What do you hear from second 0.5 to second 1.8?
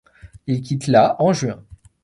quitte la en juin.